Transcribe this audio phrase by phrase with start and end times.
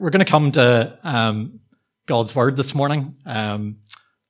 [0.00, 1.60] We're going to come to um,
[2.06, 3.16] God's word this morning.
[3.26, 3.78] Um,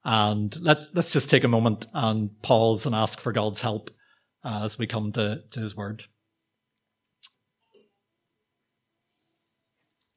[0.04, 3.91] and let, let's just take a moment and pause and ask for God's help
[4.42, 6.04] uh, as we come to, to his word.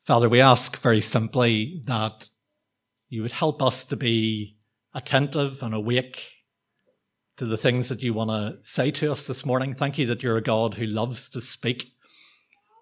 [0.05, 2.29] Father, we ask very simply that
[3.09, 4.57] you would help us to be
[4.93, 6.29] attentive and awake
[7.37, 9.73] to the things that you want to say to us this morning.
[9.73, 11.91] Thank you that you're a God who loves to speak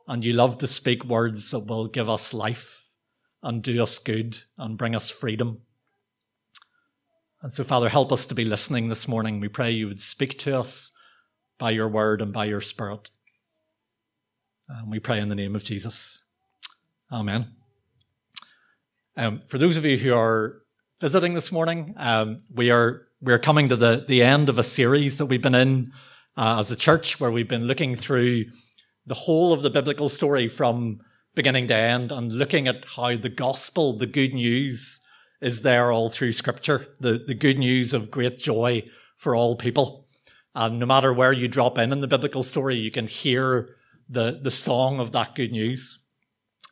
[0.09, 2.89] and you love to speak words that will give us life
[3.43, 5.61] and do us good and bring us freedom.
[7.43, 9.39] And so, Father, help us to be listening this morning.
[9.39, 10.91] We pray you would speak to us
[11.59, 13.11] by your word and by your spirit.
[14.67, 16.25] And we pray in the name of Jesus.
[17.11, 17.53] Amen.
[19.15, 20.64] Um, for those of you who are
[21.00, 24.64] visiting this morning, um, we are we are coming to the, the end of a
[24.64, 25.91] series that we've been in
[26.36, 28.45] uh, as a church where we've been looking through
[29.09, 30.99] the whole of the biblical story from
[31.33, 35.02] beginning to end and looking at how the gospel, the good news,
[35.41, 38.84] is there all through scripture, the, the good news of great joy
[39.16, 40.08] for all people.
[40.53, 43.75] And no matter where you drop in in the biblical story, you can hear
[44.08, 46.00] the, the song of that good news.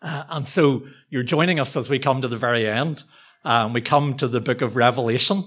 [0.04, 3.04] Uh, and so you're joining us as we come to the very end.
[3.46, 5.44] Um, we come to the book of Revelation,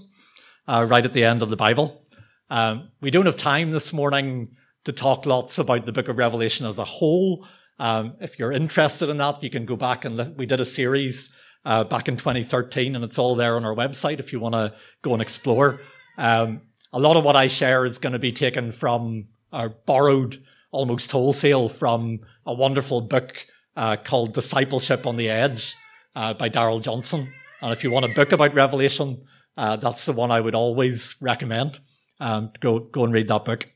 [0.67, 2.05] uh, right at the end of the Bible.
[2.49, 6.67] Um, we don't have time this morning to talk lots about the book of Revelation
[6.67, 7.47] as a whole.
[7.79, 10.65] Um, if you're interested in that, you can go back and li- we did a
[10.65, 14.55] series uh, back in 2013, and it's all there on our website if you want
[14.55, 15.81] to go and explore.
[16.17, 20.43] Um, a lot of what I share is going to be taken from or borrowed
[20.71, 25.75] almost wholesale from a wonderful book uh, called Discipleship on the Edge
[26.15, 27.29] uh, by Darrell Johnson.
[27.61, 29.25] And if you want a book about Revelation,
[29.57, 31.81] uh, that's the one I would always recommend.
[32.21, 33.69] Um, go go and read that book.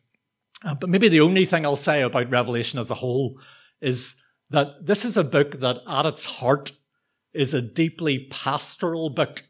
[0.64, 3.38] Uh, but maybe the only thing I'll say about Revelation as a whole
[3.80, 4.16] is
[4.50, 6.72] that this is a book that at its heart
[7.34, 9.44] is a deeply pastoral book.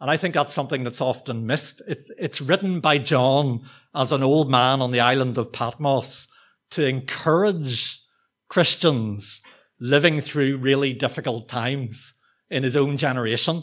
[0.00, 1.82] And I think that's something that's often missed.
[1.86, 6.26] It's, it's written by John as an old man on the island of Patmos
[6.70, 8.00] to encourage
[8.48, 9.40] Christians
[9.78, 12.14] living through really difficult times
[12.50, 13.62] in his own generation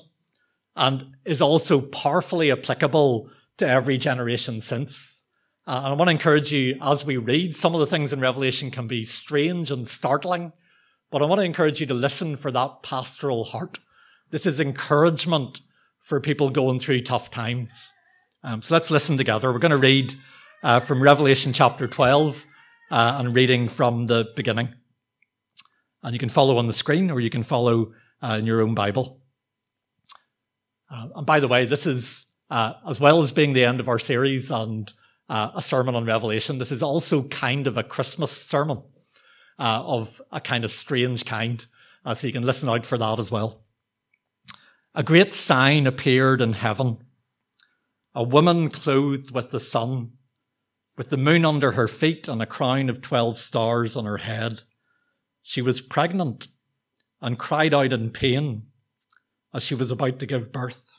[0.76, 5.21] and is also powerfully applicable to every generation since.
[5.68, 8.72] Uh, I want to encourage you as we read, some of the things in Revelation
[8.72, 10.54] can be strange and startling,
[11.12, 13.78] but I want to encourage you to listen for that pastoral heart.
[14.32, 15.62] This is encouragement
[16.00, 17.92] for people going through tough times.
[18.44, 19.54] Um, so let's listen together.
[19.54, 20.16] We're going to read
[20.64, 22.44] uh, from Revelation chapter 12
[22.90, 24.74] uh, and reading from the beginning.
[26.02, 27.94] And you can follow on the screen or you can follow
[28.24, 29.22] uh, in your own Bible.
[30.90, 33.88] Uh, and by the way, this is, uh, as well as being the end of
[33.88, 34.92] our series and
[35.30, 36.58] uh, a sermon on Revelation.
[36.58, 38.84] This is also kind of a Christmas sermon
[39.60, 41.66] uh, of a kind of strange kind.
[42.04, 43.64] Uh, so you can listen out for that as well.
[44.94, 46.98] A great sign appeared in heaven.
[48.14, 50.12] A woman clothed with the sun,
[50.98, 54.64] with the moon under her feet and a crown of 12 stars on her head.
[55.42, 56.48] She was pregnant
[57.22, 58.64] and cried out in pain
[59.54, 60.92] as she was about to give birth.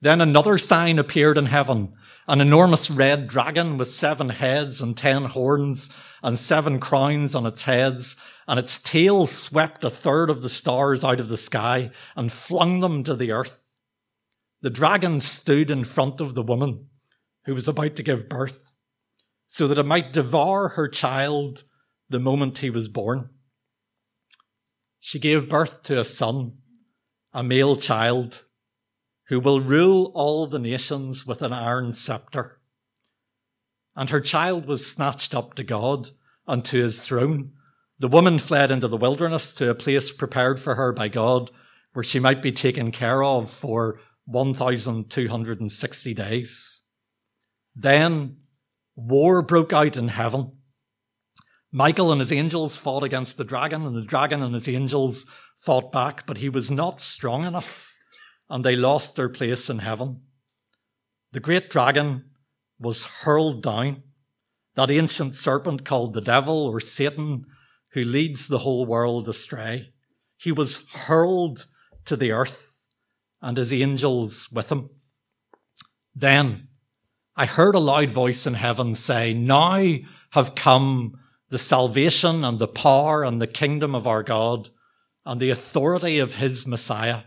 [0.00, 1.92] Then another sign appeared in heaven
[2.28, 5.88] an enormous red dragon with seven heads and ten horns
[6.22, 8.16] and seven crowns on its heads,
[8.46, 12.80] and its tail swept a third of the stars out of the sky and flung
[12.80, 13.72] them to the earth.
[14.60, 16.88] The dragon stood in front of the woman
[17.46, 18.72] who was about to give birth
[19.46, 21.64] so that it might devour her child
[22.10, 23.30] the moment he was born.
[25.00, 26.58] She gave birth to a son,
[27.32, 28.44] a male child
[29.28, 32.60] who will rule all the nations with an iron scepter.
[33.94, 36.10] And her child was snatched up to God
[36.46, 37.52] and to his throne.
[37.98, 41.50] The woman fled into the wilderness to a place prepared for her by God
[41.92, 46.82] where she might be taken care of for 1,260 days.
[47.74, 48.36] Then
[48.94, 50.52] war broke out in heaven.
[51.70, 55.92] Michael and his angels fought against the dragon, and the dragon and his angels fought
[55.92, 57.87] back, but he was not strong enough
[58.48, 60.20] and they lost their place in heaven.
[61.32, 62.24] The great dragon
[62.78, 64.02] was hurled down,
[64.74, 67.46] that ancient serpent called the devil or Satan,
[67.92, 69.90] who leads the whole world astray.
[70.36, 71.66] He was hurled
[72.04, 72.88] to the earth
[73.42, 74.90] and his angels with him.
[76.14, 76.68] Then
[77.36, 79.96] I heard a loud voice in heaven say, Now
[80.30, 81.18] have come
[81.50, 84.70] the salvation and the power and the kingdom of our God
[85.24, 87.22] and the authority of his Messiah.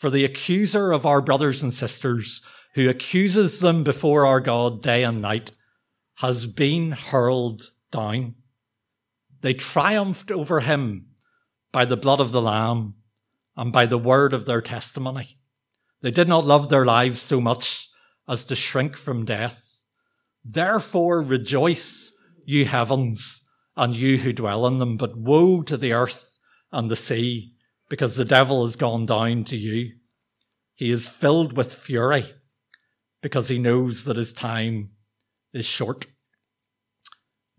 [0.00, 2.40] For the accuser of our brothers and sisters,
[2.72, 5.52] who accuses them before our God day and night,
[6.20, 8.36] has been hurled down.
[9.42, 11.08] They triumphed over him
[11.70, 12.94] by the blood of the Lamb
[13.58, 15.38] and by the word of their testimony.
[16.00, 17.86] They did not love their lives so much
[18.26, 19.76] as to shrink from death.
[20.42, 22.10] Therefore rejoice,
[22.46, 24.96] you heavens, and you who dwell in them.
[24.96, 26.38] But woe to the earth
[26.72, 27.52] and the sea,
[27.90, 29.92] because the devil has gone down to you.
[30.74, 32.24] He is filled with fury,
[33.20, 34.92] because he knows that his time
[35.52, 36.06] is short.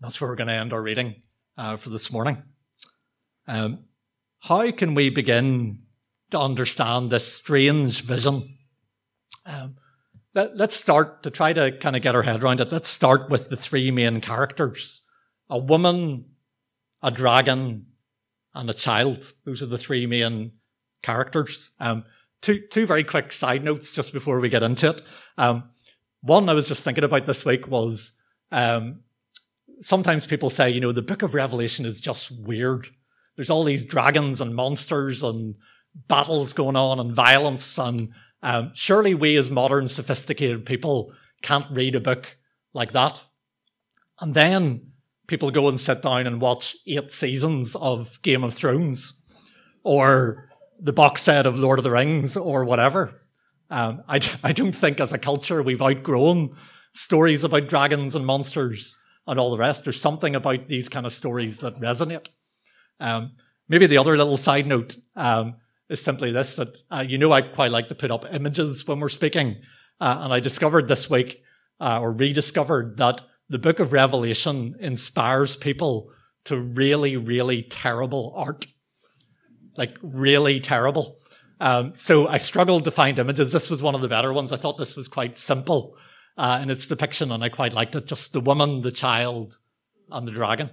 [0.00, 1.22] That's where we're going to end our reading
[1.56, 2.42] uh, for this morning.
[3.46, 3.84] Um,
[4.40, 5.82] how can we begin
[6.32, 8.56] to understand this strange vision?
[9.46, 9.76] Um,
[10.34, 12.72] let, us start to try to kind of get our head around it.
[12.72, 15.02] Let's start with the three main characters
[15.50, 16.24] a woman,
[17.02, 17.86] a dragon,
[18.54, 19.32] and a child.
[19.44, 20.52] Those are the three main
[21.02, 21.70] characters.
[21.80, 22.04] Um,
[22.40, 25.02] two, two very quick side notes just before we get into it.
[25.38, 25.64] Um,
[26.20, 28.12] one I was just thinking about this week was
[28.50, 29.00] um,
[29.80, 32.86] sometimes people say, you know, the book of Revelation is just weird.
[33.36, 35.56] There's all these dragons and monsters and
[36.08, 37.78] battles going on and violence.
[37.78, 38.12] And
[38.42, 41.12] um, surely we as modern sophisticated people
[41.42, 42.36] can't read a book
[42.72, 43.22] like that.
[44.20, 44.91] And then
[45.32, 49.14] people go and sit down and watch eight seasons of Game of Thrones
[49.82, 53.18] or the box set of Lord of the Rings or whatever.
[53.70, 56.54] Um, I, I don't think as a culture we've outgrown
[56.92, 58.94] stories about dragons and monsters
[59.26, 59.84] and all the rest.
[59.84, 62.26] There's something about these kind of stories that resonate.
[63.00, 63.32] Um,
[63.70, 65.54] maybe the other little side note um,
[65.88, 69.00] is simply this: that uh, you know I quite like to put up images when
[69.00, 69.62] we're speaking,
[69.98, 71.42] uh, and I discovered this week
[71.80, 76.10] uh, or rediscovered that the Book of Revelation inspires people
[76.44, 78.66] to really, really terrible art,
[79.76, 81.18] like really terrible.
[81.60, 83.52] Um, so I struggled to find images.
[83.52, 84.52] This was one of the better ones.
[84.52, 85.98] I thought this was quite simple
[86.38, 88.06] uh, in its depiction, and I quite liked it.
[88.06, 89.58] Just the woman, the child,
[90.10, 90.70] and the dragon.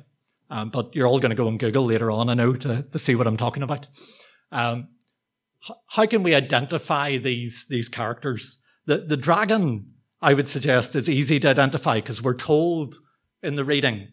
[0.49, 2.97] Um, but you're all going to go and Google later on, I know, to, to
[2.97, 3.87] see what I'm talking about.
[4.53, 4.87] Um,
[5.89, 8.57] how can we identify these these characters?
[8.85, 12.95] The the dragon, I would suggest, is easy to identify because we're told
[13.41, 14.09] in the reading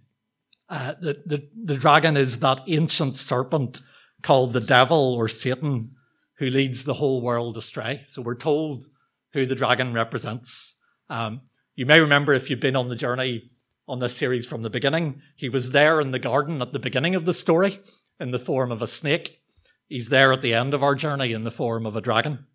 [0.68, 3.80] uh, that the, the dragon is that ancient serpent
[4.22, 5.92] called the devil or Satan
[6.38, 8.02] who leads the whole world astray.
[8.06, 8.86] So we're told
[9.32, 10.76] who the dragon represents.
[11.08, 11.42] Um,
[11.74, 13.50] you may remember if you've been on the journey
[13.88, 17.14] on this series from the beginning, he was there in the garden at the beginning
[17.14, 17.80] of the story
[18.18, 19.42] in the form of a snake.
[19.88, 22.46] He's there at the end of our journey in the form of a dragon.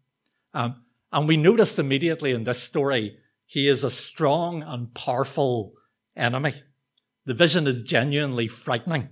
[0.53, 3.17] Um, and we notice immediately in this story,
[3.51, 5.73] he is a strong and powerful
[6.15, 6.53] enemy.
[7.25, 9.09] The vision is genuinely frightening.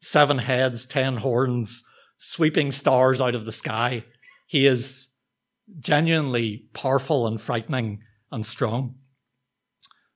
[0.00, 1.84] Seven heads, ten horns,
[2.16, 4.02] sweeping stars out of the sky.
[4.48, 5.06] He is
[5.78, 8.00] genuinely powerful and frightening
[8.32, 8.96] and strong.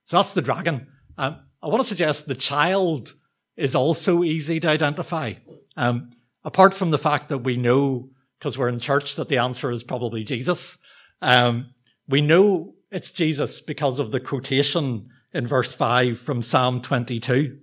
[0.06, 0.88] So that's the dragon.
[1.16, 3.14] Um, I want to suggest the child
[3.56, 5.34] is also easy to identify.
[5.76, 6.10] Um,
[6.42, 8.08] apart from the fact that we know,
[8.40, 10.76] because we're in church, that the answer is probably Jesus.
[11.22, 11.72] Um,
[12.08, 17.58] we know it's Jesus because of the quotation in verse 5 from Psalm 22.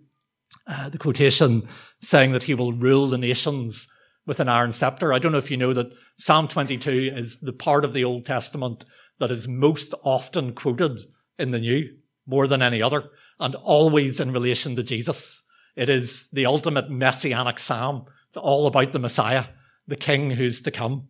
[0.65, 1.67] Uh, the quotation
[2.01, 3.87] saying that he will rule the nations
[4.25, 5.13] with an iron scepter.
[5.13, 8.25] I don't know if you know that Psalm 22 is the part of the Old
[8.25, 8.85] Testament
[9.19, 10.99] that is most often quoted
[11.37, 11.95] in the New,
[12.25, 13.09] more than any other,
[13.39, 15.43] and always in relation to Jesus.
[15.75, 18.05] It is the ultimate messianic psalm.
[18.27, 19.45] It's all about the Messiah,
[19.87, 21.07] the King who's to come.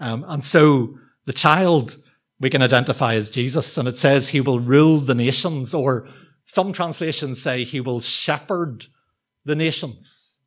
[0.00, 1.96] Um, and so the child
[2.40, 6.08] we can identify as Jesus, and it says he will rule the nations, or
[6.42, 8.86] some translations say he will shepherd
[9.44, 10.40] the nations.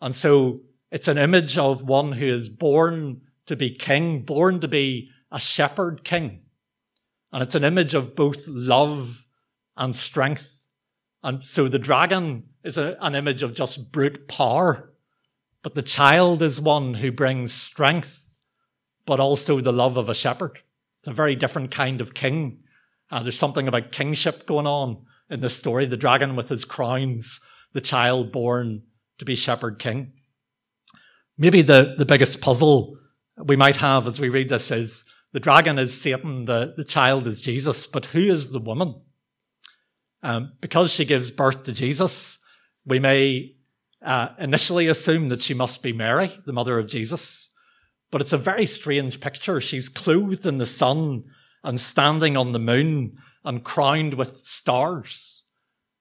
[0.00, 4.68] And so it's an image of one who is born to be king, born to
[4.68, 6.42] be a shepherd king.
[7.32, 9.26] And it's an image of both love
[9.76, 10.66] and strength.
[11.22, 14.92] And so the dragon is a, an image of just brute power.
[15.62, 18.28] But the child is one who brings strength,
[19.06, 20.58] but also the love of a shepherd.
[21.02, 22.60] It's a very different kind of king.
[23.10, 25.84] Uh, there's something about kingship going on in this story.
[25.84, 27.40] The dragon with his crowns,
[27.72, 28.82] the child born
[29.18, 30.12] to be shepherd king.
[31.36, 32.96] Maybe the, the biggest puzzle
[33.36, 37.26] we might have as we read this is the dragon is Satan, the, the child
[37.26, 39.00] is Jesus, but who is the woman?
[40.22, 42.38] Um, because she gives birth to Jesus,
[42.86, 43.56] we may
[44.02, 47.48] uh, initially assume that she must be Mary, the mother of Jesus.
[48.12, 49.60] But it's a very strange picture.
[49.60, 51.24] She's clothed in the sun
[51.64, 55.42] and standing on the moon and crowned with stars.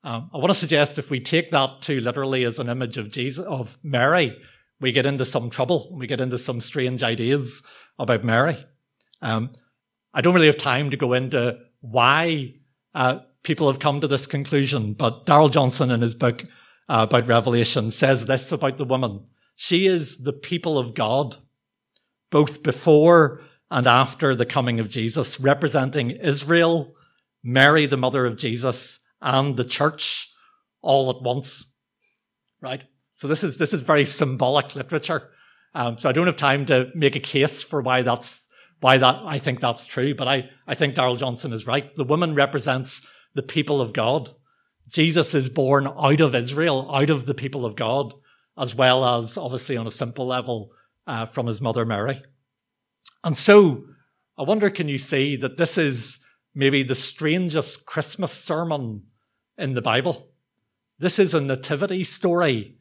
[0.03, 3.09] Um, I want to suggest if we take that too literally as an image of
[3.09, 4.37] Jesus, of Mary,
[4.79, 5.89] we get into some trouble.
[5.95, 7.63] We get into some strange ideas
[7.97, 8.57] about Mary.
[9.21, 9.51] Um,
[10.13, 12.55] I don't really have time to go into why
[12.93, 16.43] uh, people have come to this conclusion, but Darrell Johnson in his book
[16.89, 19.25] uh, about Revelation says this about the woman.
[19.55, 21.37] She is the people of God,
[22.31, 26.95] both before and after the coming of Jesus, representing Israel,
[27.43, 30.33] Mary, the mother of Jesus, and the church
[30.81, 31.71] all at once.
[32.59, 32.83] Right?
[33.15, 35.29] So this is, this is very symbolic literature.
[35.73, 38.47] Um, so I don't have time to make a case for why that's,
[38.79, 41.95] why that, I think that's true, but I, I think Darrell Johnson is right.
[41.95, 44.33] The woman represents the people of God.
[44.89, 48.13] Jesus is born out of Israel, out of the people of God,
[48.57, 50.71] as well as obviously on a simple level,
[51.07, 52.23] uh, from his mother Mary.
[53.23, 53.83] And so
[54.37, 56.19] I wonder, can you see that this is
[56.55, 59.03] maybe the strangest Christmas sermon
[59.57, 60.29] in the Bible?
[60.97, 62.77] This is a nativity story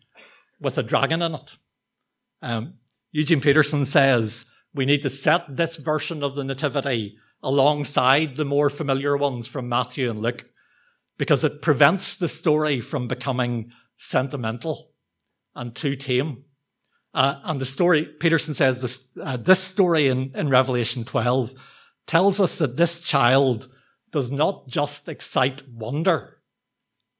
[0.60, 1.56] with a dragon in it.
[2.42, 2.74] Um,
[3.12, 8.70] Eugene Peterson says we need to set this version of the nativity alongside the more
[8.70, 10.44] familiar ones from Matthew and Luke
[11.18, 14.92] because it prevents the story from becoming sentimental
[15.54, 16.44] and too tame.
[17.12, 21.54] Uh, and the story, Peterson says this, uh, this story in, in Revelation 12
[22.06, 23.68] tells us that this child
[24.12, 26.38] does not just excite wonder,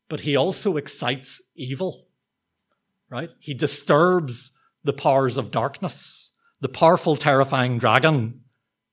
[0.08, 2.08] but he also excites evil,
[3.08, 3.30] right?
[3.38, 4.52] He disturbs
[4.84, 6.34] the powers of darkness.
[6.60, 8.42] The powerful, terrifying dragon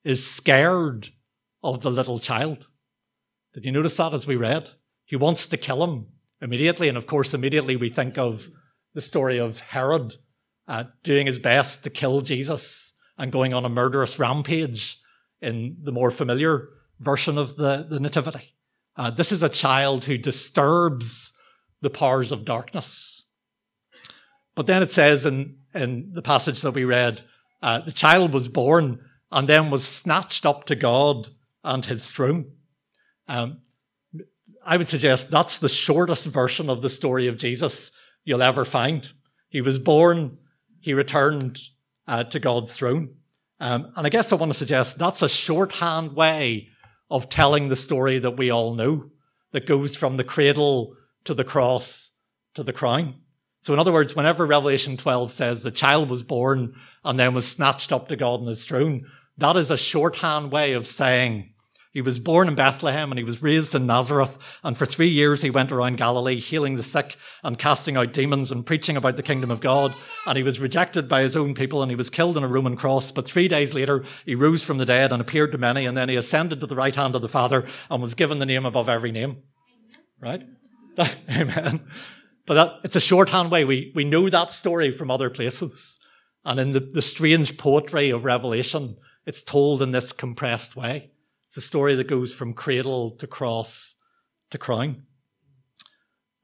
[0.04, 1.08] is scared
[1.62, 2.68] of the little child.
[3.54, 4.70] Did you notice that as we read?
[5.04, 6.06] He wants to kill him
[6.40, 6.88] immediately.
[6.88, 8.50] And of course, immediately we think of
[8.94, 10.14] the story of Herod
[10.68, 15.00] uh, doing his best to kill Jesus and going on a murderous rampage
[15.40, 16.68] in the more familiar
[17.00, 18.54] version of the, the Nativity.
[18.96, 21.32] Uh, this is a child who disturbs
[21.80, 23.22] the powers of darkness.
[24.54, 27.22] But then it says in, in the passage that we read,
[27.62, 31.28] uh, the child was born and then was snatched up to God
[31.62, 32.52] and his throne.
[33.28, 33.60] Um,
[34.64, 37.90] I would suggest that's the shortest version of the story of Jesus
[38.24, 39.10] you'll ever find.
[39.48, 40.38] He was born,
[40.80, 41.58] he returned
[42.06, 43.14] uh, to God's throne.
[43.60, 46.68] Um, and I guess I want to suggest that's a shorthand way
[47.10, 49.10] of telling the story that we all know
[49.52, 50.94] that goes from the cradle
[51.24, 52.12] to the cross
[52.54, 53.14] to the crown.
[53.60, 57.46] So in other words, whenever Revelation 12 says the child was born and then was
[57.46, 59.06] snatched up to God in his throne,
[59.36, 61.52] that is a shorthand way of saying
[61.98, 64.38] he was born in Bethlehem and he was raised in Nazareth.
[64.62, 68.52] And for three years he went around Galilee healing the sick and casting out demons
[68.52, 69.96] and preaching about the kingdom of God.
[70.24, 72.76] And he was rejected by his own people and he was killed on a Roman
[72.76, 73.10] cross.
[73.10, 75.86] But three days later he rose from the dead and appeared to many.
[75.86, 78.46] And then he ascended to the right hand of the Father and was given the
[78.46, 79.38] name above every name.
[80.20, 80.44] Right?
[81.28, 81.84] Amen.
[82.46, 83.64] But that, it's a shorthand way.
[83.64, 85.98] We, we know that story from other places.
[86.44, 91.10] And in the, the strange poetry of Revelation, it's told in this compressed way.
[91.48, 93.96] It's a story that goes from cradle to cross
[94.50, 95.04] to crown.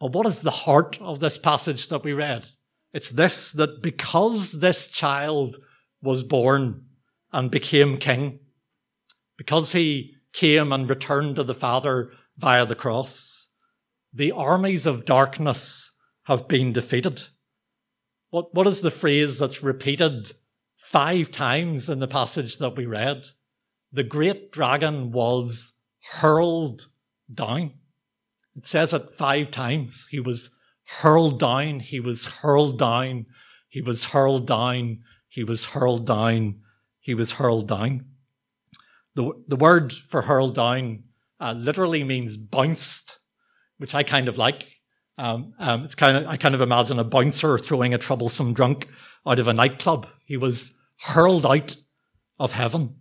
[0.01, 2.47] But what is the heart of this passage that we read?
[2.95, 5.59] It's this that because this child
[6.01, 6.87] was born
[7.33, 8.41] and became king,
[9.37, 13.51] because he came and returned to the Father via the cross,
[14.13, 15.93] the armies of darkness
[16.25, 17.25] have been defeated.
[18.31, 20.33] What, what is the phrase that's repeated
[20.77, 23.27] five times in the passage that we read?
[23.95, 25.79] The great dragon was
[26.15, 26.89] hurled
[27.33, 27.75] down.
[28.57, 30.09] It says it five times.
[30.11, 30.59] He was
[31.01, 31.79] hurled down.
[31.79, 33.27] He was hurled down.
[33.69, 35.05] He was hurled down.
[35.29, 36.61] He was hurled down.
[37.01, 38.07] He was hurled down.
[39.15, 41.05] The, the word for hurled down
[41.41, 43.21] uh, literally means bounced,
[43.79, 44.67] which I kind of like.
[45.17, 48.89] Um, um, it's kind of, I kind of imagine a bouncer throwing a troublesome drunk
[49.25, 50.09] out of a nightclub.
[50.25, 51.77] He was hurled out
[52.41, 52.97] of heaven.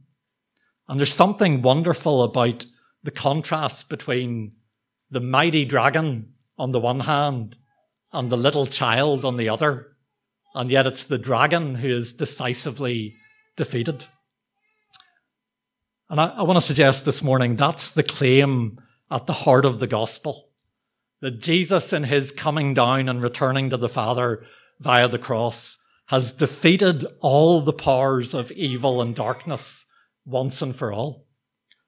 [0.87, 2.65] And there's something wonderful about
[3.03, 4.53] the contrast between
[5.09, 7.57] the mighty dragon on the one hand
[8.11, 9.95] and the little child on the other.
[10.55, 13.15] And yet it's the dragon who is decisively
[13.55, 14.05] defeated.
[16.09, 19.79] And I, I want to suggest this morning that's the claim at the heart of
[19.79, 20.49] the gospel.
[21.21, 24.45] That Jesus in his coming down and returning to the Father
[24.79, 29.85] via the cross has defeated all the powers of evil and darkness
[30.25, 31.27] once and for all.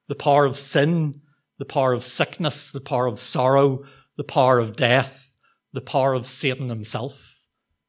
[0.08, 1.22] The power of sin,
[1.58, 3.84] the power of sickness, the power of sorrow,
[4.16, 5.32] the power of death,
[5.72, 7.42] the power of Satan himself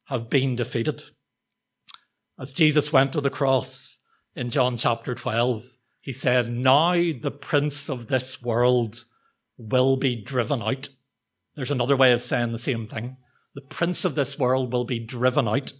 [0.05, 1.03] have been defeated.
[2.39, 4.03] As Jesus went to the cross
[4.35, 5.63] in John chapter 12,
[6.01, 9.03] he said, Now the prince of this world
[9.57, 10.89] will be driven out.
[11.55, 13.17] There's another way of saying the same thing.
[13.55, 15.73] The prince of this world will be driven out.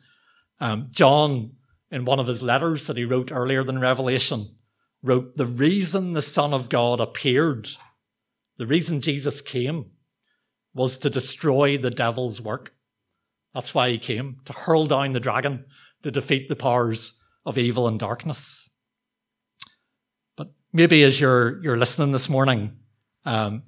[0.59, 1.51] Um, John,
[1.91, 4.56] in one of his letters that he wrote earlier than Revelation,
[5.07, 7.67] wrote, The reason the Son of God appeared,
[8.57, 9.91] the reason Jesus came,
[10.73, 12.75] was to destroy the devil's work.
[13.53, 15.65] That's why he came, to hurl down the dragon,
[16.03, 18.69] to defeat the powers of evil and darkness.
[20.35, 22.77] But maybe as you're, you're listening this morning,
[23.25, 23.63] um,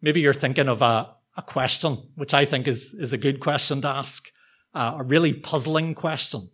[0.00, 3.80] maybe you're thinking of a, a question, which I think is, is a good question
[3.82, 4.28] to ask,
[4.74, 6.50] uh, a really puzzling question.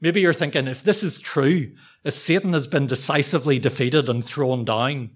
[0.00, 1.72] Maybe you're thinking, if this is true,
[2.04, 5.10] if Satan has been decisively defeated and thrown down,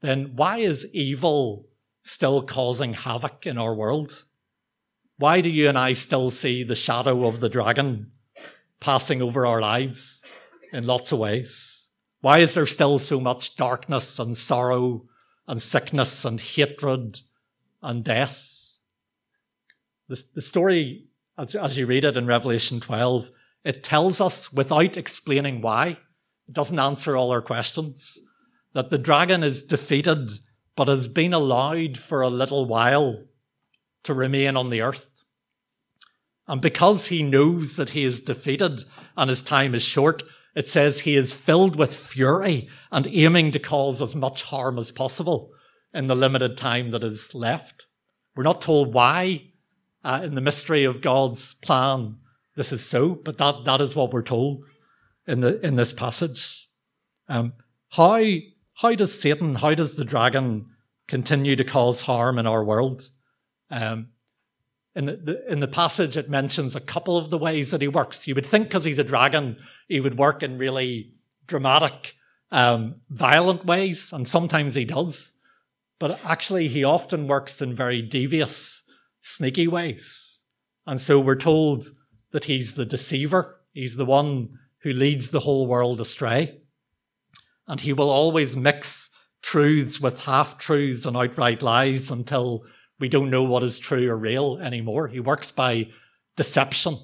[0.00, 1.66] then why is evil
[2.04, 4.24] still causing havoc in our world?
[5.16, 8.12] Why do you and I still see the shadow of the dragon
[8.78, 10.24] passing over our lives
[10.72, 11.90] in lots of ways?
[12.20, 15.06] Why is there still so much darkness and sorrow
[15.48, 17.20] and sickness and hatred
[17.82, 18.48] and death?
[20.06, 23.30] The, the story, as, as you read it in Revelation 12,
[23.68, 25.88] it tells us without explaining why.
[26.48, 28.18] It doesn't answer all our questions.
[28.72, 30.30] That the dragon is defeated,
[30.74, 33.26] but has been allowed for a little while
[34.04, 35.22] to remain on the earth.
[36.46, 38.84] And because he knows that he is defeated
[39.18, 40.22] and his time is short,
[40.54, 44.90] it says he is filled with fury and aiming to cause as much harm as
[44.90, 45.50] possible
[45.92, 47.84] in the limited time that is left.
[48.34, 49.50] We're not told why
[50.02, 52.16] uh, in the mystery of God's plan
[52.58, 54.66] this is so, but that, that is what we're told
[55.26, 56.68] in the, in this passage.
[57.28, 57.52] Um,
[57.90, 58.22] how,
[58.74, 60.66] how does Satan, how does the dragon
[61.06, 63.10] continue to cause harm in our world?
[63.70, 64.08] Um,
[64.96, 68.26] in the, in the passage, it mentions a couple of the ways that he works.
[68.26, 71.14] You would think because he's a dragon, he would work in really
[71.46, 72.16] dramatic,
[72.50, 75.34] um, violent ways, and sometimes he does.
[76.00, 78.82] But actually, he often works in very devious,
[79.20, 80.42] sneaky ways.
[80.86, 81.84] And so we're told
[82.32, 83.60] that he's the deceiver.
[83.72, 86.60] He's the one who leads the whole world astray.
[87.66, 89.10] And he will always mix
[89.42, 92.64] truths with half truths and outright lies until
[92.98, 95.08] we don't know what is true or real anymore.
[95.08, 95.88] He works by
[96.36, 96.98] deception,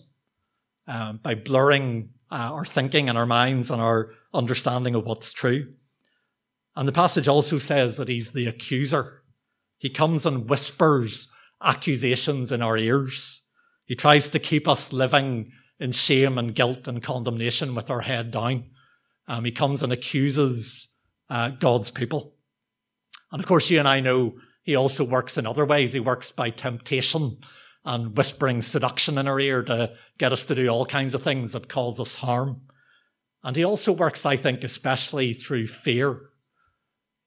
[0.87, 5.75] um, by blurring uh, our thinking and our minds and our understanding of what's true.
[6.75, 9.23] And the passage also says that he's the accuser.
[9.79, 11.31] He comes and whispers
[11.63, 13.44] accusations in our ears.
[13.87, 18.31] He tries to keep us living in shame and guilt and condemnation with our head
[18.31, 18.65] down.
[19.27, 20.89] Um, he comes and accuses
[21.29, 22.37] uh, God's people.
[23.33, 25.93] And of course, you and I know he also works in other ways.
[25.93, 27.39] He works by temptation
[27.85, 31.53] and whispering seduction in our ear to get us to do all kinds of things
[31.53, 32.63] that cause us harm.
[33.43, 36.21] And he also works, I think, especially through fear.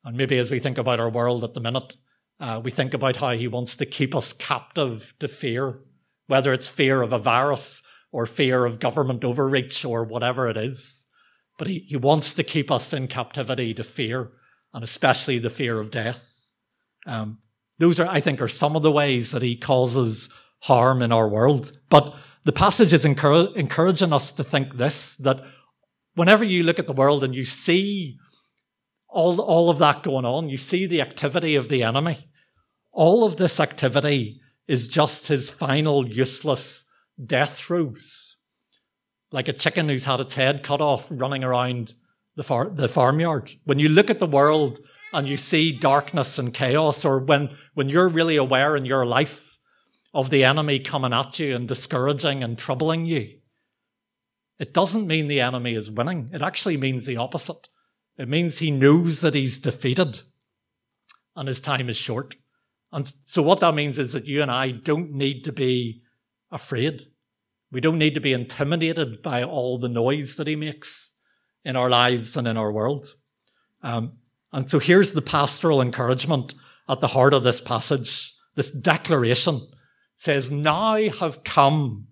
[0.04, 1.96] And maybe as we think about our world at the minute,
[2.40, 5.82] uh, we think about how he wants to keep us captive to fear
[6.28, 11.08] whether it's fear of a virus or fear of government overreach or whatever it is.
[11.58, 14.32] But he, he wants to keep us in captivity to fear,
[14.74, 16.34] and especially the fear of death.
[17.06, 17.40] Um,
[17.80, 20.30] those are, I think, are some of the ways that he causes
[20.62, 21.72] harm in our world.
[21.90, 25.42] But the passage is encouraging us to think this, that
[26.16, 28.18] whenever you look at the world and you see
[29.10, 32.30] all, all of that going on, you see the activity of the enemy,
[32.92, 36.86] all of this activity is just his final useless
[37.24, 38.36] death throes.
[39.32, 41.94] Like a chicken who's had its head cut off running around
[42.36, 43.52] the, far- the farmyard.
[43.66, 44.80] When you look at the world
[45.14, 49.60] and you see darkness and chaos, or when, when you're really aware in your life
[50.14, 53.40] of the enemy coming at you and discouraging and troubling you,
[54.60, 56.30] it doesn't mean the enemy is winning.
[56.34, 57.70] It actually means the opposite.
[58.18, 60.22] It means he knows that he's defeated
[61.36, 62.36] and his time is short.
[62.98, 66.02] And so what that means is that you and I don't need to be
[66.50, 67.04] afraid.
[67.72, 71.14] We don't need to be intimidated by all the noise that he makes
[71.64, 73.14] in our lives and in our world.
[73.84, 74.14] Um,
[74.52, 76.56] and so here's the pastoral encouragement
[76.90, 78.34] at the heart of this passage.
[78.56, 79.62] This declaration it
[80.16, 82.08] says, now have come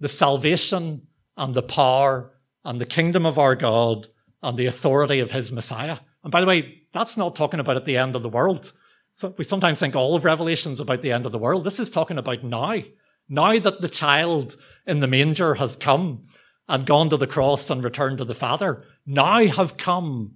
[0.00, 1.06] the salvation
[1.38, 4.08] and the power and the kingdom of our God
[4.42, 6.00] and the authority of his Messiah.
[6.22, 8.74] And by the way, that's not talking about at the end of the world.
[9.16, 11.64] So we sometimes think all of Revelation's about the end of the world.
[11.64, 12.82] This is talking about now.
[13.30, 16.26] Now that the child in the manger has come
[16.68, 20.34] and gone to the cross and returned to the Father, now have come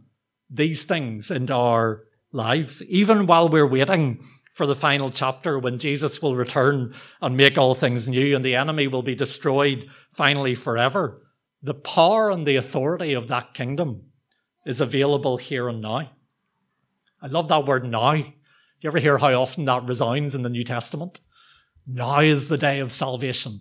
[0.48, 6.22] these things into our lives, even while we're waiting for the final chapter when Jesus
[6.22, 11.20] will return and make all things new and the enemy will be destroyed finally forever.
[11.62, 14.04] The power and the authority of that kingdom
[14.64, 16.12] is available here and now.
[17.20, 18.24] I love that word now
[18.80, 21.20] you ever hear how often that resounds in the New Testament?
[21.86, 23.60] Now is the day of salvation.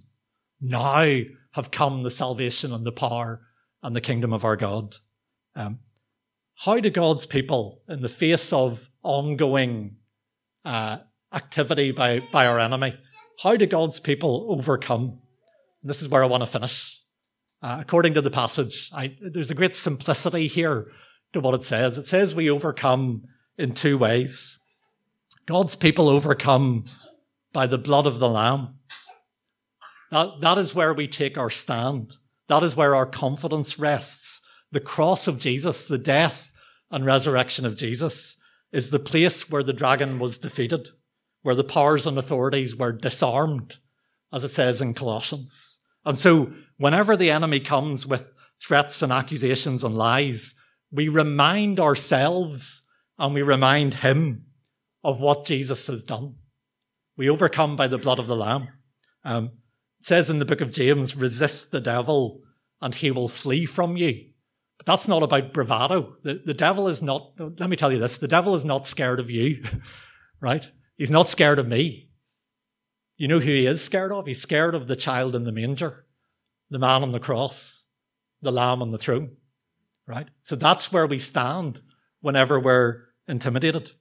[0.61, 3.41] Now have come the salvation and the power
[3.81, 4.95] and the kingdom of our God.
[5.55, 5.79] Um,
[6.55, 9.95] how do God's people, in the face of ongoing
[10.65, 10.97] uh,
[11.33, 12.97] activity by, by our enemy,
[13.41, 15.19] how do God's people overcome?
[15.81, 17.01] And this is where I want to finish.
[17.61, 20.91] Uh, according to the passage, I, there's a great simplicity here
[21.33, 21.97] to what it says.
[21.97, 23.23] It says we overcome
[23.57, 24.58] in two ways.
[25.49, 26.85] God's people overcome
[27.53, 28.75] by the blood of the Lamb.
[30.11, 32.17] That, that is where we take our stand.
[32.49, 34.41] That is where our confidence rests.
[34.71, 36.51] The cross of Jesus, the death
[36.91, 38.37] and resurrection of Jesus,
[38.71, 40.89] is the place where the dragon was defeated,
[41.41, 43.77] where the powers and authorities were disarmed,
[44.31, 45.79] as it says in Colossians.
[46.05, 50.53] And so, whenever the enemy comes with threats and accusations and lies,
[50.91, 52.83] we remind ourselves
[53.17, 54.45] and we remind him
[55.03, 56.35] of what Jesus has done.
[57.17, 58.69] We overcome by the blood of the Lamb.
[59.23, 59.51] Um,
[59.99, 62.41] it says in the book of James, resist the devil
[62.81, 64.29] and he will flee from you.
[64.77, 66.15] But that's not about bravado.
[66.23, 69.19] The, the devil is not, let me tell you this, the devil is not scared
[69.19, 69.63] of you,
[70.41, 70.69] right?
[70.95, 72.09] He's not scared of me.
[73.17, 74.25] You know who he is scared of?
[74.25, 76.05] He's scared of the child in the manger,
[76.69, 77.85] the man on the cross,
[78.41, 79.35] the lamb on the throne,
[80.07, 80.29] right?
[80.41, 81.81] So that's where we stand
[82.21, 83.91] whenever we're intimidated.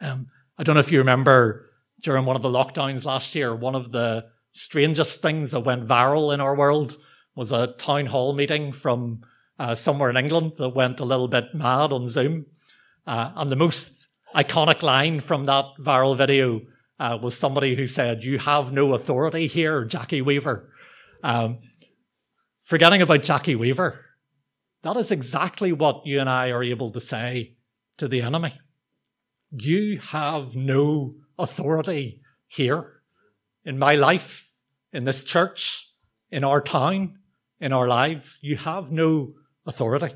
[0.00, 1.70] Um, I don't know if you remember
[2.02, 6.32] during one of the lockdowns last year, one of the strangest things that went viral
[6.32, 6.96] in our world
[7.34, 9.20] was a town hall meeting from
[9.58, 12.46] uh, somewhere in England that went a little bit mad on Zoom.
[13.06, 16.60] Uh, and the most iconic line from that viral video
[17.00, 20.68] uh, was somebody who said, You have no authority here, Jackie Weaver.
[21.22, 21.58] Um,
[22.62, 24.04] forgetting about Jackie Weaver,
[24.82, 27.56] that is exactly what you and I are able to say
[27.96, 28.58] to the enemy.
[29.50, 33.02] You have no authority here
[33.64, 34.50] in my life,
[34.92, 35.92] in this church,
[36.30, 37.18] in our town,
[37.60, 38.38] in our lives.
[38.42, 39.34] You have no
[39.66, 40.14] authority.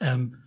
[0.00, 0.42] Um,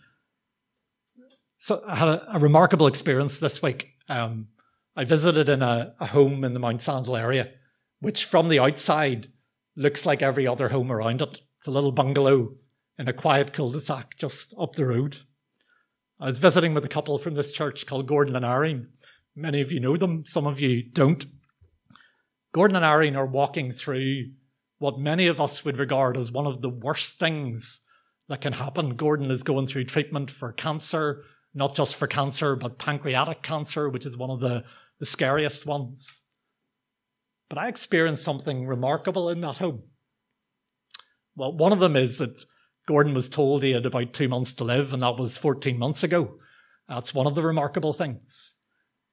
[1.58, 3.90] so I had a, a, remarkable experience this week.
[4.08, 4.48] Um,
[4.96, 7.52] I visited in a, a, home in the Mountsandel area,
[8.00, 9.28] which from the outside
[9.76, 11.42] looks like every other home around it.
[11.58, 12.56] It's a little bungalow
[12.98, 15.18] in a quiet cul-de-sac just up the road.
[16.22, 18.90] I was visiting with a couple from this church called Gordon and Irene.
[19.36, 21.26] Many of you know them, some of you don't.
[22.54, 24.26] Gordon and Irene are walking through
[24.78, 27.82] what many of us would regard as one of the worst things
[28.30, 28.96] that can happen.
[28.96, 31.24] Gordon is going through treatment for cancer,
[31.56, 34.64] not just for cancer, but pancreatic cancer, which is one of the,
[35.00, 36.22] the scariest ones.
[37.50, 39.84] But I experienced something remarkable in that home.
[41.36, 42.46] Well, one of them is that
[42.92, 46.04] Gordon was told he had about two months to live, and that was 14 months
[46.04, 46.40] ago.
[46.90, 48.58] That's one of the remarkable things.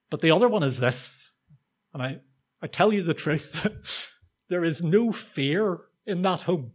[0.09, 1.31] But the other one is this,
[1.93, 2.19] and I,
[2.61, 3.69] I tell you the truth,
[4.49, 6.73] there is no fear in that home.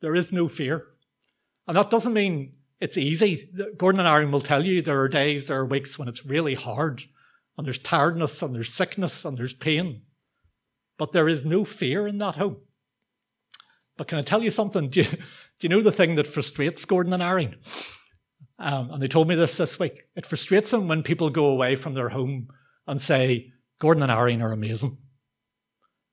[0.00, 0.84] There is no fear.
[1.68, 3.48] And that doesn't mean it's easy.
[3.76, 6.54] Gordon and Irene will tell you there are days, there are weeks when it's really
[6.54, 7.02] hard,
[7.56, 10.02] and there's tiredness, and there's sickness, and there's pain.
[10.98, 12.56] But there is no fear in that home.
[13.96, 14.88] But can I tell you something?
[14.90, 15.18] Do you, do
[15.60, 17.56] you know the thing that frustrates Gordon and Irene?
[18.58, 20.04] Um, and they told me this this week.
[20.16, 22.48] It frustrates them when people go away from their home
[22.86, 24.98] and say, Gordon and Irene are amazing.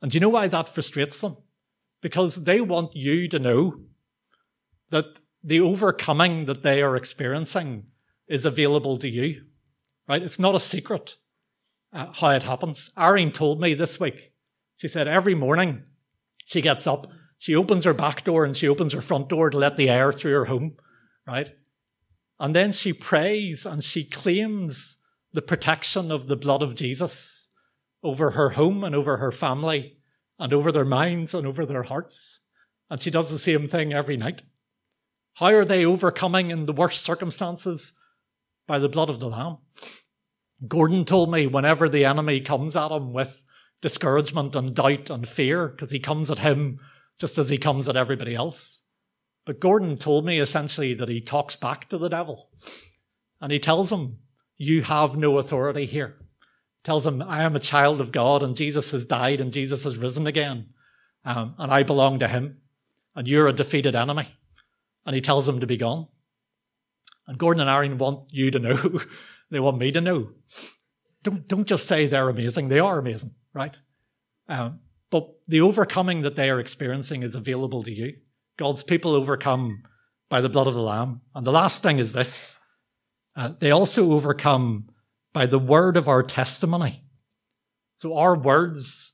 [0.01, 1.37] And do you know why that frustrates them?
[2.01, 3.81] Because they want you to know
[4.89, 5.05] that
[5.43, 7.87] the overcoming that they are experiencing
[8.27, 9.43] is available to you.
[10.07, 10.23] Right?
[10.23, 11.17] It's not a secret
[11.93, 12.91] uh, how it happens.
[12.97, 14.33] Irene told me this week.
[14.77, 15.83] She said every morning
[16.45, 17.07] she gets up
[17.39, 20.11] she opens her back door and she opens her front door to let the air
[20.11, 20.75] through her home,
[21.25, 21.55] right?
[22.37, 24.97] And then she prays and she claims
[25.31, 27.49] the protection of the blood of Jesus
[28.03, 29.97] over her home and over her family
[30.37, 32.41] and over their minds and over their hearts.
[32.89, 34.43] And she does the same thing every night.
[35.35, 37.93] How are they overcoming in the worst circumstances?
[38.67, 39.59] By the blood of the Lamb.
[40.67, 43.43] Gordon told me whenever the enemy comes at him with
[43.81, 46.79] discouragement and doubt and fear, because he comes at him
[47.19, 48.81] just as he comes at everybody else.
[49.45, 52.49] But Gordon told me essentially that he talks back to the devil
[53.41, 54.19] and he tells him,
[54.57, 56.15] You have no authority here.
[56.83, 59.97] Tells him, I am a child of God and Jesus has died and Jesus has
[59.97, 60.67] risen again.
[61.25, 62.61] Um, and I belong to him
[63.15, 64.29] and you're a defeated enemy.
[65.05, 66.07] And he tells him to be gone.
[67.27, 69.01] And Gordon and Irene want you to know.
[69.51, 70.29] they want me to know.
[71.23, 72.69] Don't, don't just say they're amazing.
[72.69, 73.75] They are amazing, right?
[74.47, 74.79] Um,
[75.49, 78.13] the overcoming that they are experiencing is available to you.
[78.57, 79.81] God's people overcome
[80.29, 81.21] by the blood of the Lamb.
[81.33, 82.55] And the last thing is this
[83.35, 84.89] uh, they also overcome
[85.33, 87.03] by the word of our testimony.
[87.95, 89.13] So our words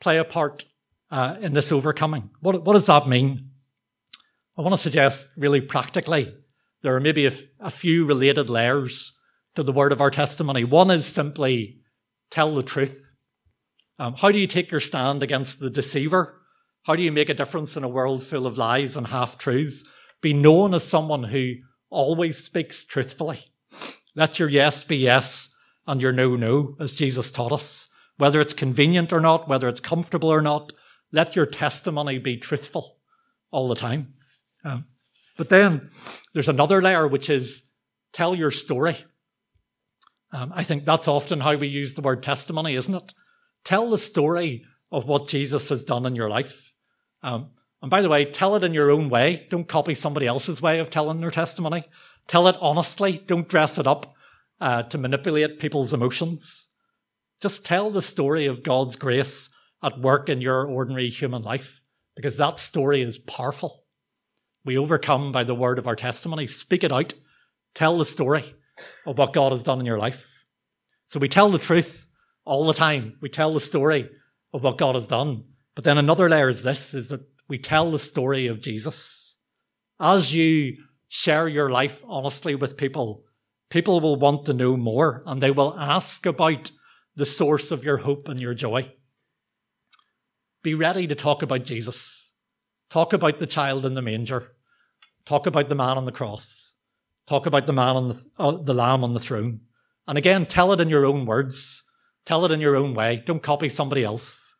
[0.00, 0.66] play a part
[1.10, 2.30] uh, in this overcoming.
[2.40, 3.50] What, what does that mean?
[4.58, 6.34] I want to suggest really practically
[6.82, 9.18] there are maybe a, a few related layers
[9.54, 10.64] to the word of our testimony.
[10.64, 11.80] One is simply
[12.30, 13.09] tell the truth.
[14.00, 16.40] Um, how do you take your stand against the deceiver
[16.84, 19.84] How do you make a difference in a world full of lies and half truths?
[20.22, 21.56] Be known as someone who
[21.90, 23.52] always speaks truthfully.
[24.14, 25.54] Let your yes be yes
[25.86, 27.88] and your no, no, as Jesus taught us.
[28.16, 30.72] Whether it's convenient or not, whether it's comfortable or not,
[31.12, 32.96] let your testimony be truthful
[33.50, 34.14] all the time.
[34.64, 34.86] Um,
[35.36, 35.90] but then
[36.32, 37.70] there's another layer, which is
[38.14, 39.04] tell your story.
[40.32, 43.14] Um, I think that's often how we use the word testimony, isn't it?
[43.64, 46.72] Tell the story of what Jesus has done in your life.
[47.22, 47.50] Um,
[47.82, 49.46] and by the way, tell it in your own way.
[49.50, 51.84] Don't copy somebody else's way of telling their testimony.
[52.26, 53.22] Tell it honestly.
[53.26, 54.14] Don't dress it up
[54.60, 56.68] uh, to manipulate people's emotions.
[57.40, 59.48] Just tell the story of God's grace
[59.82, 61.82] at work in your ordinary human life,
[62.14, 63.84] because that story is powerful.
[64.62, 66.46] We overcome by the word of our testimony.
[66.46, 67.14] Speak it out.
[67.74, 68.54] Tell the story
[69.06, 70.44] of what God has done in your life.
[71.06, 72.06] So we tell the truth
[72.44, 73.16] all the time.
[73.20, 74.08] We tell the story
[74.52, 75.44] of what God has done.
[75.74, 79.38] But then another layer is this, is that we tell the story of Jesus.
[79.98, 80.76] As you
[81.08, 83.24] share your life honestly with people,
[83.68, 86.70] people will want to know more and they will ask about
[87.16, 88.92] the source of your hope and your joy.
[90.62, 92.34] Be ready to talk about Jesus.
[92.90, 94.52] Talk about the child in the manger.
[95.24, 96.74] Talk about the man on the cross.
[97.26, 99.60] Talk about the man on the, uh, the lamb on the throne.
[100.06, 101.82] And again, tell it in your own words.
[102.24, 103.22] Tell it in your own way.
[103.24, 104.54] Don't copy somebody else.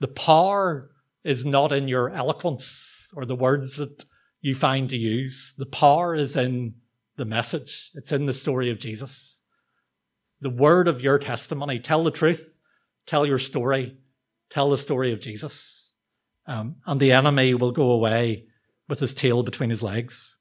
[0.00, 0.90] The power
[1.24, 4.04] is not in your eloquence or the words that
[4.40, 5.54] you find to use.
[5.56, 6.74] The power is in
[7.16, 7.90] the message.
[7.94, 9.42] It's in the story of Jesus.
[10.40, 11.80] The word of your testimony.
[11.80, 12.58] Tell the truth.
[13.06, 13.96] Tell your story.
[14.50, 15.94] Tell the story of Jesus.
[16.46, 18.44] Um, and the enemy will go away
[18.88, 20.36] with his tail between his legs.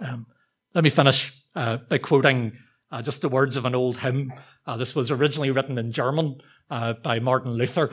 [0.00, 0.26] Um,
[0.74, 2.58] let me finish uh, by quoting
[2.90, 4.32] uh, just the words of an old hymn.
[4.66, 7.90] Uh, this was originally written in German uh, by Martin Luther.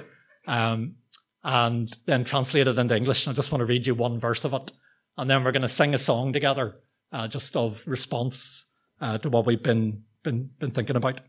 [0.47, 0.95] Um,
[1.43, 3.25] and then translated into English.
[3.25, 4.71] And I just want to read you one verse of it.
[5.17, 6.79] And then we're going to sing a song together,
[7.11, 8.65] uh, just of response
[8.99, 11.21] uh, to what we've been, been, been thinking about.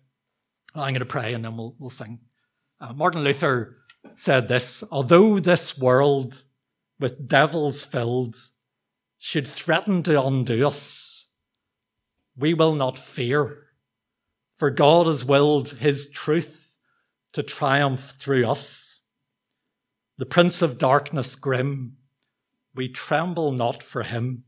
[0.75, 2.21] I'm going to pray and then we'll, we'll sing.
[2.81, 3.79] Uh, Martin Luther
[4.15, 6.43] said this, although this world
[6.99, 8.37] with devils filled
[9.19, 11.12] should threaten to undo us,
[12.37, 13.67] we will not fear,
[14.55, 16.77] for God has willed his truth
[17.33, 18.93] to triumph through us
[20.23, 21.97] the prince of darkness grim,
[22.77, 24.45] we tremble not for him.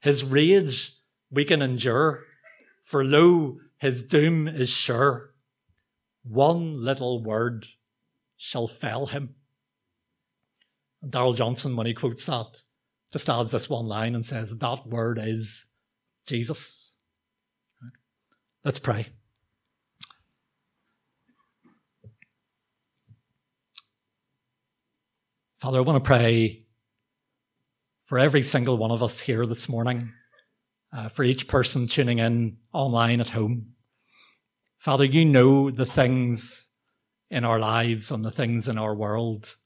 [0.00, 0.94] His rage
[1.30, 2.24] we can endure,
[2.80, 5.34] for lo, his doom is sure.
[6.22, 7.66] One little word
[8.38, 9.34] shall fell him.
[11.06, 12.62] Darrell Johnson, when he quotes that,
[13.12, 15.66] just adds this one line and says, That word is
[16.30, 16.94] Jesus.
[18.64, 19.08] Let's pray.
[25.56, 26.66] Father, I want to pray
[28.04, 30.12] for every single one of us here this morning,
[30.92, 33.72] uh, for each person tuning in online at home.
[34.78, 36.68] Father, you know the things
[37.28, 39.56] in our lives and the things in our world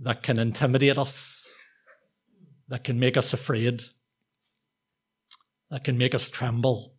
[0.00, 1.54] that can intimidate us,
[2.68, 3.82] that can make us afraid,
[5.72, 6.92] that can make us tremble,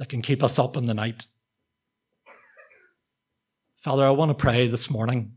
[0.00, 1.26] that can keep us up in the night.
[3.76, 5.32] Father, I want to pray this morning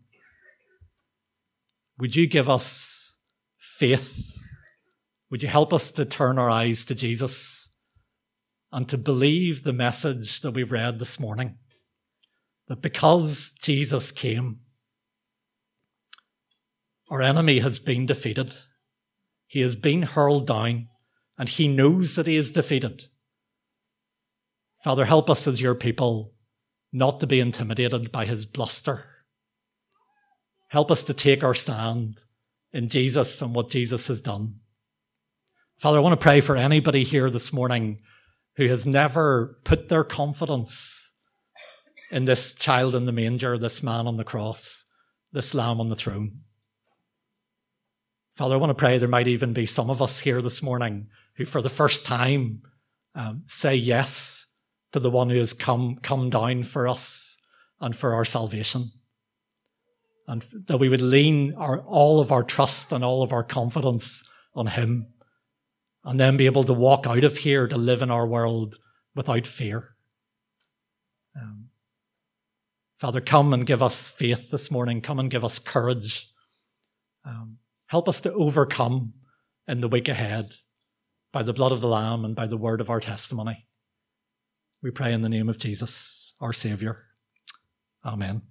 [2.00, 3.18] would you give us
[3.60, 4.36] faith?
[5.30, 7.78] Would you help us to turn our eyes to Jesus
[8.72, 11.60] and to believe the message that we've read this morning?
[12.70, 14.62] That because Jesus came,
[17.12, 18.56] our enemy has been defeated.
[19.46, 20.88] He has been hurled down
[21.42, 23.08] and he knows that he is defeated.
[24.86, 26.36] Father, help us as your people
[26.94, 29.12] not to be intimidated by his bluster
[30.72, 32.24] Help us to take our stand
[32.72, 34.62] in Jesus and what Jesus has done.
[35.78, 38.00] Father, I want to pray for anybody here this morning
[38.56, 41.14] who has never put their confidence
[42.10, 44.86] in this child in the manger, this man on the cross,
[45.34, 46.40] this lamb on the throne.
[48.38, 51.08] Father, I want to pray there might even be some of us here this morning
[51.36, 52.62] who, for the first time,
[53.16, 54.46] um, say yes
[54.92, 57.40] to the one who has come, come down for us
[57.80, 58.92] and for our salvation
[60.32, 64.24] and that we would lean our, all of our trust and all of our confidence
[64.56, 65.08] on Him
[66.06, 68.78] and then be able to walk out of here to live in our world
[69.14, 69.90] without fear.
[71.36, 71.68] Um,
[72.98, 75.02] Father, come and give us faith this morning.
[75.02, 76.32] Come and give us courage.
[77.26, 79.14] Um, help us to overcome
[79.68, 80.54] in the week ahead
[81.32, 83.68] by the blood of the Lamb and by the word of our testimony.
[84.82, 87.06] We pray in the name of Jesus, our Saviour.
[88.04, 88.42] Amen.